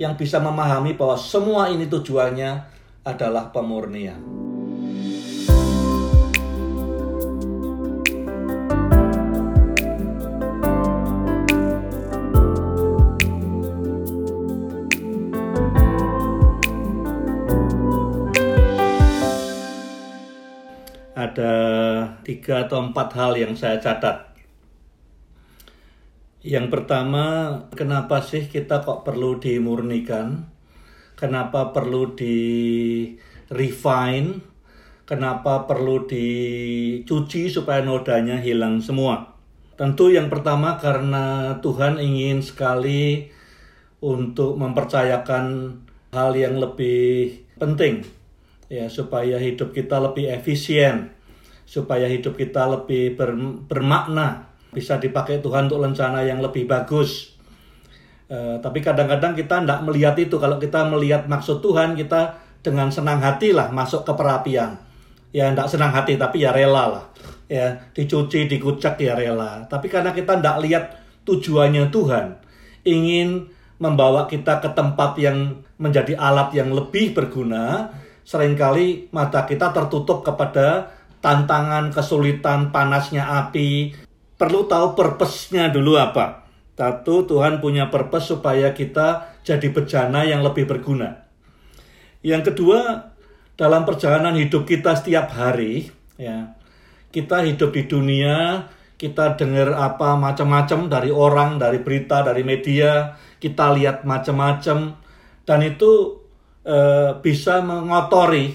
[0.00, 2.72] yang bisa memahami bahwa semua ini tujuannya
[3.02, 4.22] adalah pemurnian.
[21.12, 21.54] Ada
[22.22, 24.30] tiga atau empat hal yang saya catat.
[26.42, 27.24] Yang pertama,
[27.74, 30.51] kenapa sih kita kok perlu dimurnikan?
[31.22, 32.34] Kenapa perlu di
[33.46, 34.42] refine,
[35.06, 39.38] kenapa perlu dicuci supaya nodanya hilang semua.
[39.78, 43.30] Tentu yang pertama karena Tuhan ingin sekali
[44.02, 45.78] untuk mempercayakan
[46.10, 48.02] hal yang lebih penting
[48.66, 51.14] ya supaya hidup kita lebih efisien,
[51.68, 53.36] supaya hidup kita lebih ber,
[53.70, 57.31] bermakna, bisa dipakai Tuhan untuk rencana yang lebih bagus.
[58.30, 60.36] Uh, tapi kadang-kadang kita tidak melihat itu.
[60.40, 64.78] Kalau kita melihat maksud Tuhan, kita dengan senang hati lah masuk ke perapian.
[65.34, 67.04] Ya tidak senang hati, tapi ya rela lah.
[67.50, 69.66] Ya dicuci, dikucek ya rela.
[69.66, 70.84] Tapi karena kita tidak lihat
[71.28, 72.26] tujuannya Tuhan,
[72.86, 73.50] ingin
[73.82, 77.90] membawa kita ke tempat yang menjadi alat yang lebih berguna,
[78.22, 83.92] sering kali mata kita tertutup kepada tantangan, kesulitan, panasnya api.
[84.38, 86.41] Perlu tahu purpose-nya dulu apa
[86.72, 91.28] satu, Tuhan punya purpose supaya kita jadi bejana yang lebih berguna.
[92.24, 93.12] Yang kedua,
[93.58, 96.56] dalam perjalanan hidup kita setiap hari, ya,
[97.12, 103.74] kita hidup di dunia, kita dengar apa macam-macam dari orang, dari berita, dari media, kita
[103.74, 104.96] lihat macam-macam,
[105.42, 106.22] dan itu
[106.62, 106.78] e,
[107.18, 108.54] bisa mengotori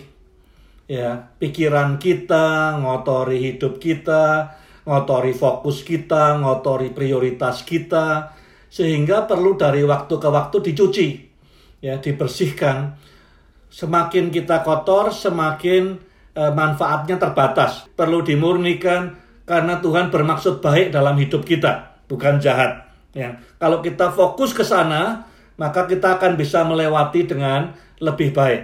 [0.88, 4.56] ya pikiran kita, ngotori hidup kita,
[4.88, 8.32] ngotori fokus kita, ngotori prioritas kita,
[8.72, 11.08] sehingga perlu dari waktu ke waktu dicuci,
[11.84, 12.96] ya dibersihkan.
[13.68, 16.00] Semakin kita kotor, semakin
[16.32, 17.92] eh, manfaatnya terbatas.
[17.92, 22.88] Perlu dimurnikan karena Tuhan bermaksud baik dalam hidup kita, bukan jahat.
[23.12, 23.44] Ya.
[23.60, 25.28] Kalau kita fokus ke sana,
[25.60, 28.62] maka kita akan bisa melewati dengan lebih baik.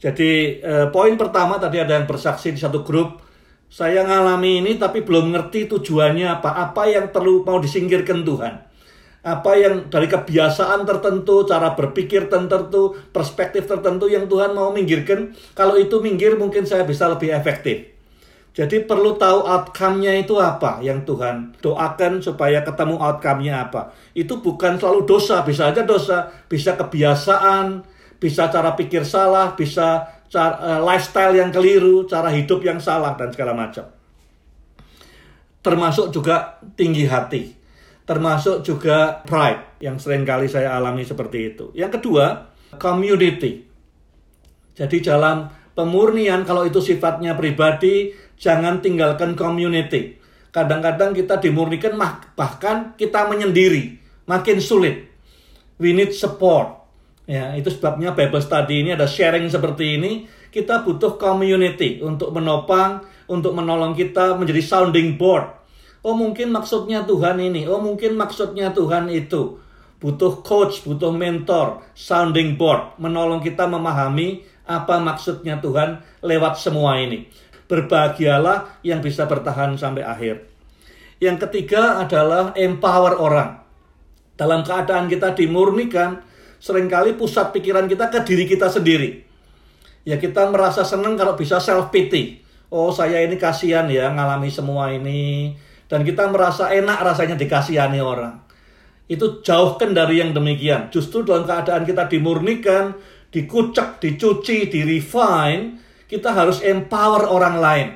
[0.00, 3.20] Jadi eh, poin pertama tadi ada yang bersaksi di satu grup,
[3.70, 8.66] saya ngalami ini tapi belum ngerti tujuannya apa, apa yang perlu mau disingkirkan Tuhan.
[9.20, 15.36] Apa yang dari kebiasaan tertentu, cara berpikir tertentu, perspektif tertentu yang Tuhan mau minggirkan.
[15.54, 17.94] Kalau itu minggir mungkin saya bisa lebih efektif.
[18.50, 23.94] Jadi perlu tahu outcome-nya itu apa yang Tuhan doakan supaya ketemu outcome-nya apa.
[24.10, 27.86] Itu bukan selalu dosa, bisa aja dosa, bisa kebiasaan,
[28.18, 33.34] bisa cara pikir salah, bisa cara, uh, lifestyle yang keliru, cara hidup yang salah dan
[33.34, 33.90] segala macam.
[35.60, 37.52] Termasuk juga tinggi hati,
[38.08, 41.64] termasuk juga pride yang sering kali saya alami seperti itu.
[41.76, 42.48] Yang kedua,
[42.80, 43.68] community.
[44.72, 50.16] Jadi dalam pemurnian kalau itu sifatnya pribadi, jangan tinggalkan community.
[50.48, 51.94] Kadang-kadang kita dimurnikan
[52.32, 55.12] bahkan kita menyendiri, makin sulit.
[55.76, 56.79] We need support
[57.30, 60.26] Ya, itu sebabnya Bible study ini ada sharing seperti ini.
[60.50, 65.46] Kita butuh community untuk menopang, untuk menolong kita menjadi sounding board.
[66.02, 69.62] Oh mungkin maksudnya Tuhan ini, oh mungkin maksudnya Tuhan itu.
[70.02, 77.30] Butuh coach, butuh mentor, sounding board, menolong kita memahami apa maksudnya Tuhan lewat semua ini.
[77.70, 80.50] Berbahagialah yang bisa bertahan sampai akhir.
[81.22, 83.62] Yang ketiga adalah empower orang.
[84.34, 86.26] Dalam keadaan kita dimurnikan,
[86.60, 89.24] sering kali pusat pikiran kita ke diri kita sendiri.
[90.04, 92.44] Ya kita merasa senang kalau bisa self pity.
[92.70, 95.56] Oh saya ini kasihan ya ngalami semua ini.
[95.90, 98.38] Dan kita merasa enak rasanya dikasihani orang.
[99.10, 100.86] Itu jauhkan dari yang demikian.
[100.94, 102.94] Justru dalam keadaan kita dimurnikan,
[103.34, 107.88] dikucek, dicuci, direfine, kita harus empower orang lain.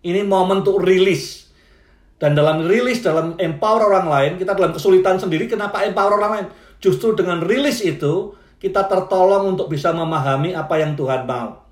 [0.00, 1.52] Ini momen untuk rilis.
[2.16, 6.46] Dan dalam rilis, dalam empower orang lain, kita dalam kesulitan sendiri, kenapa empower orang lain?
[6.78, 11.62] Justru dengan rilis itu, kita tertolong untuk bisa memahami apa yang Tuhan mau.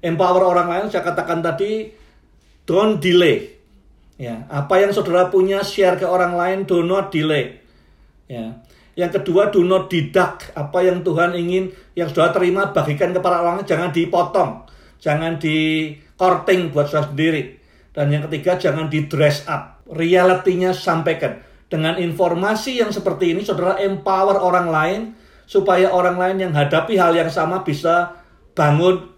[0.00, 1.90] Empower orang lain, saya katakan tadi,
[2.64, 3.56] don't delay.
[4.18, 7.62] Ya, apa yang saudara punya share ke orang lain, do not delay.
[8.26, 8.60] Ya.
[8.98, 10.50] Yang kedua, do not deduct.
[10.58, 14.50] Apa yang Tuhan ingin, yang saudara terima, bagikan kepada orang lain, jangan dipotong.
[14.98, 15.56] Jangan di
[16.18, 17.62] korting buat saudara sendiri.
[17.94, 19.86] Dan yang ketiga, jangan di dress up.
[19.86, 21.38] Realitinya sampaikan.
[21.68, 25.00] Dengan informasi yang seperti ini, saudara empower orang lain
[25.44, 28.16] supaya orang lain yang hadapi hal yang sama bisa
[28.56, 29.12] bangun.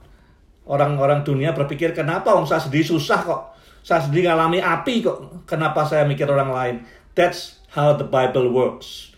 [0.66, 3.42] Orang-orang dunia berpikir, kenapa orang saya sendiri susah kok?
[3.82, 5.18] Saya sendiri ngalami api kok.
[5.46, 6.74] Kenapa saya mikir orang lain?
[7.14, 9.10] That's how the Bible works.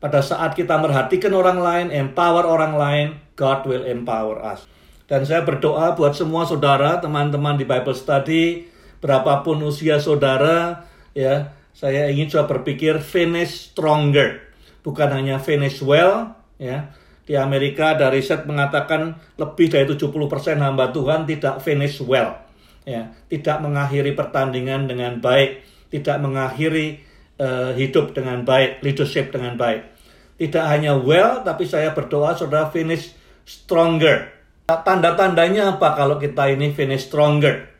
[0.00, 4.68] Pada saat kita merhatikan orang lain, empower orang lain, God will empower us.
[5.08, 8.68] Dan saya berdoa buat semua saudara, teman-teman di Bible Study,
[9.04, 14.46] berapapun usia saudara, ya, saya ingin coba berpikir finish stronger,
[14.86, 16.94] bukan hanya finish well, ya.
[17.24, 20.12] Di Amerika ada riset mengatakan lebih dari 70%
[20.60, 22.36] hamba Tuhan tidak finish well.
[22.84, 27.00] Ya, tidak mengakhiri pertandingan dengan baik, tidak mengakhiri
[27.40, 29.88] uh, hidup dengan baik, leadership dengan baik.
[30.36, 33.16] Tidak hanya well, tapi saya berdoa saudara finish
[33.48, 34.30] stronger.
[34.68, 37.72] Tanda-tandanya apa kalau kita ini finish stronger?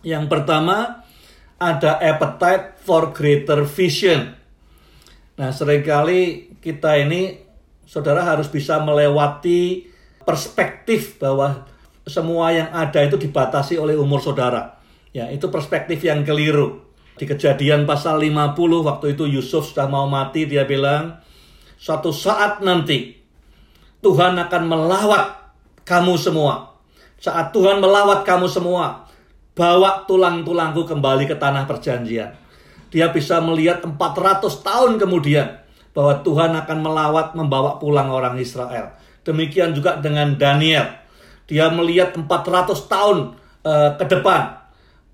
[0.00, 1.05] Yang pertama,
[1.56, 4.36] ada appetite for greater vision.
[5.36, 7.40] Nah, sering kali kita ini
[7.84, 9.88] saudara harus bisa melewati
[10.24, 11.64] perspektif bahwa
[12.06, 14.78] semua yang ada itu dibatasi oleh umur saudara.
[15.12, 16.84] Ya, itu perspektif yang keliru.
[17.16, 18.52] Di kejadian pasal 50
[18.84, 21.16] waktu itu Yusuf sudah mau mati dia bilang
[21.80, 23.16] suatu saat nanti
[24.04, 25.24] Tuhan akan melawat
[25.88, 26.76] kamu semua.
[27.16, 29.05] Saat Tuhan melawat kamu semua,
[29.56, 32.36] bawa tulang-tulangku kembali ke tanah perjanjian.
[32.92, 35.48] Dia bisa melihat 400 tahun kemudian
[35.96, 38.92] bahwa Tuhan akan melawat membawa pulang orang Israel.
[39.24, 40.92] Demikian juga dengan Daniel.
[41.48, 42.28] Dia melihat 400
[42.84, 43.18] tahun
[43.64, 44.60] uh, ke depan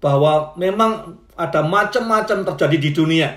[0.02, 3.30] bahwa memang ada macam-macam terjadi di dunia.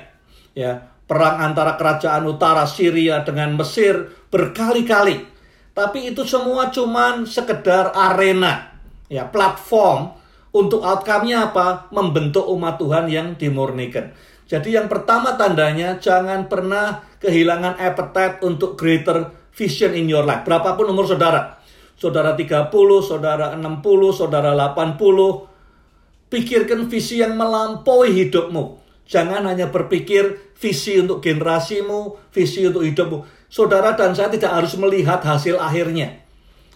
[0.58, 5.22] Ya, perang antara kerajaan utara Syria dengan Mesir berkali-kali.
[5.76, 8.74] Tapi itu semua cuman sekedar arena,
[9.12, 10.25] ya, platform
[10.56, 11.92] untuk outcome-nya apa?
[11.92, 14.16] Membentuk umat Tuhan yang dimurnikan.
[14.48, 20.48] Jadi yang pertama tandanya jangan pernah kehilangan appetite untuk greater vision in your life.
[20.48, 21.60] Berapapun umur saudara.
[22.00, 22.72] Saudara 30,
[23.04, 26.32] saudara 60, saudara 80.
[26.32, 28.80] Pikirkan visi yang melampaui hidupmu.
[29.06, 33.50] Jangan hanya berpikir visi untuk generasimu, visi untuk hidupmu.
[33.52, 36.22] Saudara dan saya tidak harus melihat hasil akhirnya.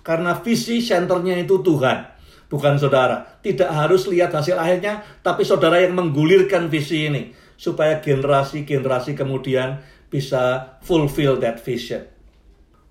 [0.03, 2.18] Karena visi senternya itu Tuhan.
[2.49, 3.39] Bukan saudara.
[3.39, 9.79] Tidak harus lihat hasil akhirnya, tapi saudara yang menggulirkan visi ini supaya generasi-generasi kemudian
[10.09, 12.03] bisa fulfill that vision.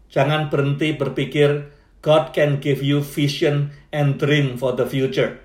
[0.09, 5.43] Jangan berhenti berpikir God can give you vision and dream for the future.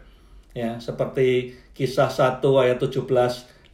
[0.54, 3.10] Ya, seperti kisah 1 ayat 17,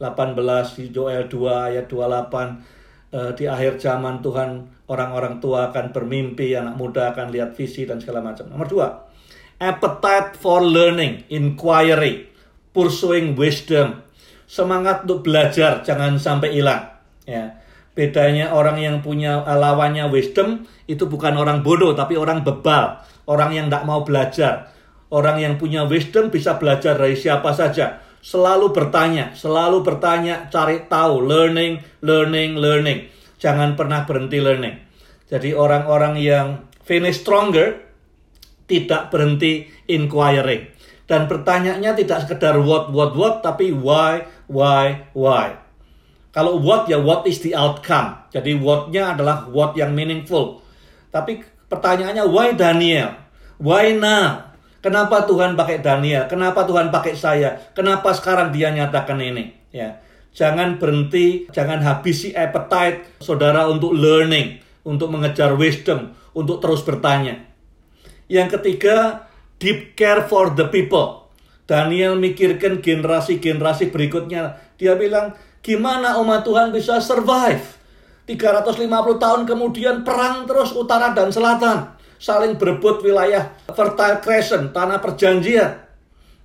[0.80, 2.80] di Joel 2 ayat 28
[3.12, 8.00] uh, di akhir zaman Tuhan orang-orang tua akan bermimpi, anak muda akan lihat visi dan
[8.00, 8.48] segala macam.
[8.48, 8.88] Nomor dua,
[9.60, 12.32] appetite for learning, inquiry,
[12.72, 14.00] pursuing wisdom,
[14.48, 16.90] semangat untuk belajar jangan sampai hilang.
[17.28, 17.60] Ya,
[17.94, 23.66] bedanya orang yang punya lawannya wisdom itu bukan orang bodoh tapi orang bebal, orang yang
[23.68, 24.72] tidak mau belajar.
[25.10, 31.24] Orang yang punya wisdom bisa belajar dari siapa saja Selalu bertanya, selalu bertanya, cari tahu,
[31.24, 33.08] learning, learning, learning.
[33.40, 34.76] Jangan pernah berhenti learning.
[35.24, 37.80] Jadi orang-orang yang finish stronger
[38.70, 40.70] tidak berhenti inquiring.
[41.10, 45.58] Dan bertanyanya tidak sekedar what, what, what, tapi why, why, why.
[46.30, 48.14] Kalau what ya what is the outcome.
[48.30, 50.62] Jadi what-nya adalah what yang meaningful.
[51.10, 53.18] Tapi pertanyaannya why Daniel?
[53.58, 54.54] Why now?
[54.80, 56.30] Kenapa Tuhan pakai Daniel?
[56.30, 57.58] Kenapa Tuhan pakai saya?
[57.74, 59.52] Kenapa sekarang dia nyatakan ini?
[59.74, 59.98] Ya.
[60.30, 67.49] Jangan berhenti, jangan habisi appetite saudara untuk learning, untuk mengejar wisdom, untuk terus bertanya.
[68.30, 69.26] Yang ketiga,
[69.58, 71.26] deep care for the people.
[71.66, 74.54] Daniel mikirkan generasi-generasi berikutnya.
[74.78, 75.34] Dia bilang,
[75.66, 77.62] gimana umat Tuhan bisa survive?
[78.30, 78.86] 350
[79.18, 85.80] tahun kemudian perang terus utara dan selatan saling berebut wilayah Fertile Crescent, tanah perjanjian.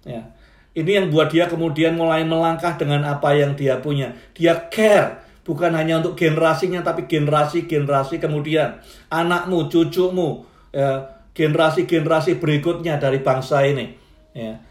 [0.07, 0.31] Ya.
[0.71, 4.15] Ini yang buat dia kemudian mulai melangkah dengan apa yang dia punya.
[4.35, 8.79] Dia care, bukan hanya untuk generasinya, tapi generasi-generasi kemudian.
[9.11, 13.91] Anakmu, cucumu, ya, generasi-generasi berikutnya dari bangsa ini.
[14.31, 14.63] Ya.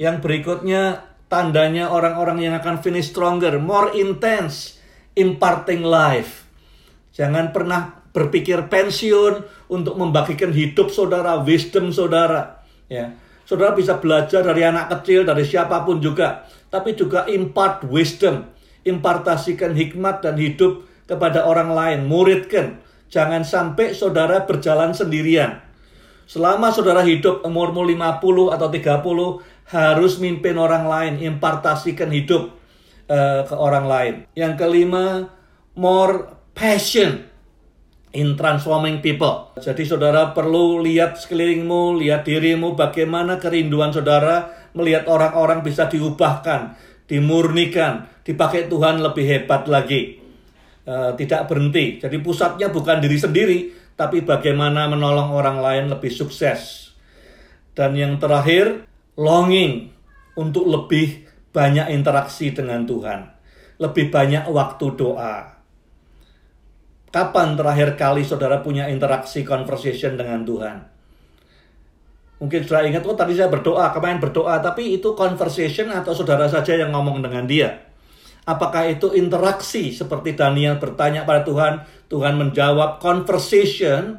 [0.00, 4.80] Yang berikutnya, tandanya orang-orang yang akan finish stronger, more intense,
[5.12, 6.48] imparting life.
[7.12, 12.64] Jangan pernah berpikir pensiun untuk membagikan hidup saudara, wisdom saudara.
[12.90, 13.14] Ya,
[13.46, 18.50] saudara bisa belajar dari anak kecil, dari siapa pun juga, tapi juga impart wisdom,
[18.82, 22.82] impartasikan hikmat dan hidup kepada orang lain, muridkan.
[23.10, 25.69] Jangan sampai saudara berjalan sendirian.
[26.30, 32.54] Selama saudara hidup umurmu 50 atau 30 harus mimpin orang lain, impartasikan hidup
[33.10, 34.14] uh, ke orang lain.
[34.38, 35.26] Yang kelima,
[35.74, 37.26] more passion
[38.14, 39.50] in transforming people.
[39.58, 46.78] Jadi saudara perlu lihat sekelilingmu, lihat dirimu, bagaimana kerinduan saudara melihat orang-orang bisa diubahkan,
[47.10, 50.22] dimurnikan, dipakai Tuhan lebih hebat lagi.
[50.86, 51.98] E, tidak berhenti.
[51.98, 53.58] Jadi pusatnya bukan diri sendiri,
[54.00, 56.88] tapi bagaimana menolong orang lain lebih sukses.
[57.76, 58.88] Dan yang terakhir,
[59.20, 59.92] longing
[60.40, 63.28] untuk lebih banyak interaksi dengan Tuhan.
[63.76, 65.60] Lebih banyak waktu doa
[67.10, 70.78] Kapan terakhir kali saudara punya interaksi conversation dengan Tuhan?
[72.38, 76.78] Mungkin saudara ingat, oh tadi saya berdoa, kemarin berdoa, tapi itu conversation atau saudara saja
[76.78, 77.89] yang ngomong dengan dia.
[78.50, 84.18] Apakah itu interaksi seperti Daniel bertanya pada Tuhan, Tuhan menjawab conversation,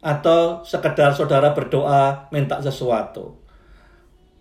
[0.00, 3.36] atau sekedar saudara berdoa minta sesuatu.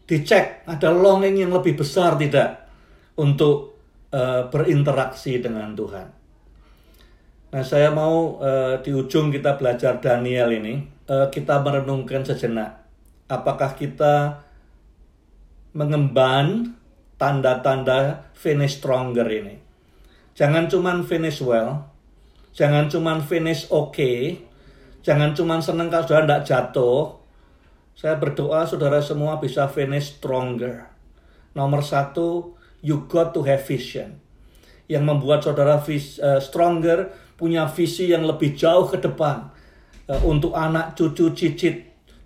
[0.08, 2.64] Dicek ada longing yang lebih besar tidak
[3.20, 3.76] untuk
[4.16, 6.08] uh, berinteraksi dengan Tuhan.
[7.50, 10.80] Nah, saya mau uh, di ujung kita belajar Daniel ini,
[11.12, 12.88] uh, kita merenungkan sejenak.
[13.28, 14.48] Apakah kita
[15.76, 16.79] mengemban
[17.20, 19.60] tanda-tanda finish stronger ini?
[20.40, 21.92] Jangan cuman finish well,
[22.56, 24.40] jangan cuman finish oke, okay,
[25.04, 27.20] jangan cuman seneng kalau sudah tidak jatuh.
[28.00, 30.88] Saya berdoa saudara semua bisa finish stronger.
[31.52, 34.24] Nomor satu, you got to have vision.
[34.88, 39.52] Yang membuat saudara uh, stronger punya visi yang lebih jauh ke depan
[40.08, 41.76] uh, untuk anak, cucu, cicit,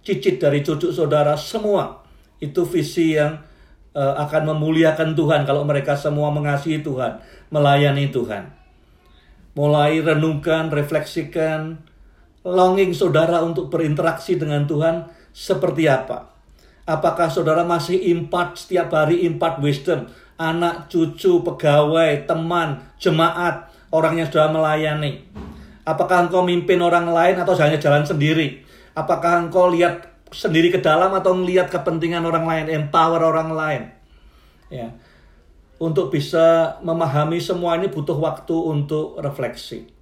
[0.05, 2.05] cicit dari cucu saudara semua.
[2.37, 3.41] Itu visi yang
[3.93, 7.21] uh, akan memuliakan Tuhan kalau mereka semua mengasihi Tuhan,
[7.53, 8.49] melayani Tuhan.
[9.53, 11.77] Mulai renungkan, refleksikan,
[12.43, 16.33] longing saudara untuk berinteraksi dengan Tuhan seperti apa?
[16.83, 20.11] Apakah saudara masih impart setiap hari impart wisdom?
[20.35, 25.23] Anak, cucu, pegawai, teman, jemaat, orang yang sudah melayani?
[25.85, 28.65] Apakah engkau mimpin orang lain atau hanya jalan sendiri?
[28.97, 33.83] Apakah engkau lihat sendiri ke dalam atau melihat kepentingan orang lain, empower orang lain?
[34.67, 34.89] Ya.
[35.77, 39.93] Untuk bisa memahami semua ini butuh waktu untuk refleksi.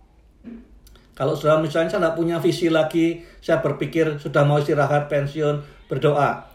[1.11, 6.49] Kalau sudah misalnya saya tidak punya visi lagi, saya berpikir sudah mau istirahat pensiun, berdoa.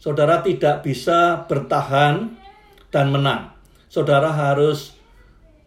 [0.00, 2.34] Saudara tidak bisa bertahan
[2.88, 3.52] dan menang.
[3.86, 4.96] Saudara harus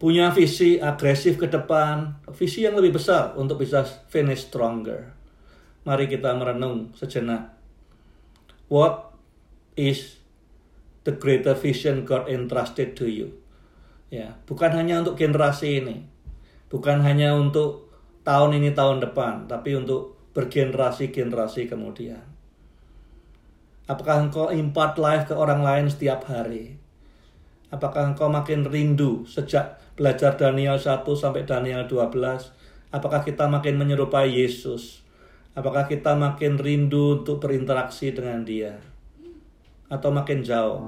[0.01, 5.20] punya visi agresif ke depan, visi yang lebih besar untuk bisa finish stronger.
[5.81, 7.57] Mari kita merenung sejenak.
[8.69, 9.17] What
[9.73, 10.21] is
[11.01, 13.33] the greater vision God entrusted to you?
[14.13, 16.05] Ya, bukan hanya untuk generasi ini.
[16.69, 17.89] Bukan hanya untuk
[18.21, 22.21] tahun ini tahun depan, tapi untuk bergenerasi-generasi kemudian.
[23.89, 26.77] Apakah engkau impart life ke orang lain setiap hari?
[27.73, 32.13] Apakah engkau makin rindu sejak belajar Daniel 1 sampai Daniel 12?
[32.93, 35.00] Apakah kita makin menyerupai Yesus?
[35.51, 38.79] Apakah kita makin rindu untuk berinteraksi dengan dia?
[39.91, 40.79] Atau makin jauh?